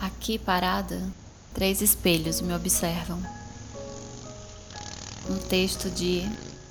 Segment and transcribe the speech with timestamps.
[0.00, 1.02] Aqui parada,
[1.52, 3.20] três espelhos me observam.
[5.28, 6.22] Um texto de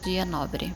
[0.02, 0.74] Dia Nobre.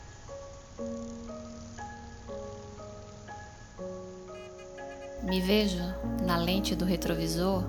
[5.22, 5.82] Me vejo
[6.22, 7.64] na lente do retrovisor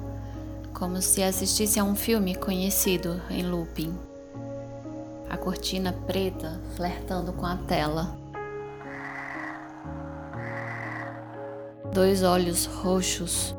[0.74, 3.98] como se assistisse a um filme conhecido em looping.
[5.30, 8.18] A cortina preta flertando com a tela.
[11.94, 13.56] Dois olhos roxos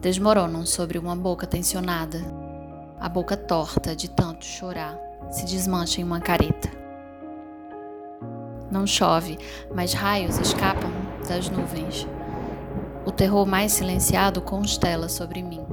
[0.00, 2.18] desmoronam sobre uma boca tensionada.
[2.98, 4.98] A boca torta de tanto chorar
[5.30, 6.70] se desmancha em uma careta.
[8.70, 9.38] Não chove,
[9.74, 10.90] mas raios escapam
[11.28, 12.06] das nuvens.
[13.04, 15.64] O terror mais silenciado constela sobre mim.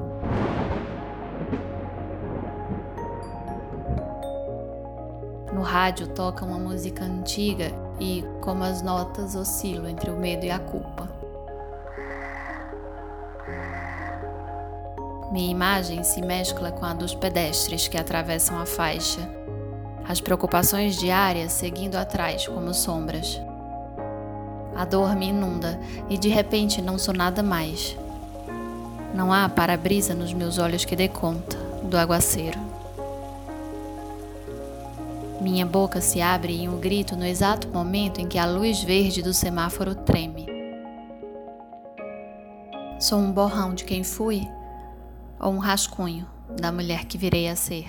[5.54, 10.52] No rádio toca uma música antiga e, como as notas, oscilo entre o medo e
[10.52, 11.17] a culpa.
[15.30, 19.30] Minha imagem se mescla com a dos pedestres que atravessam a faixa,
[20.08, 23.42] as preocupações diárias seguindo atrás como sombras.
[24.74, 25.78] A dor me inunda
[26.10, 27.98] e de repente não sou nada mais.
[29.14, 32.60] Não há para-brisa nos meus olhos que dê conta do aguaceiro.
[35.42, 39.22] Minha boca se abre em um grito no exato momento em que a luz verde
[39.22, 40.48] do semáforo treme.
[42.98, 44.48] Sou um borrão de quem fui
[45.40, 46.28] ou um rascunho
[46.60, 47.88] da mulher que virei a ser?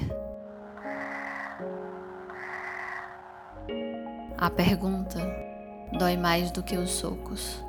[4.36, 5.18] A pergunta
[5.98, 7.67] dói mais do que os socos.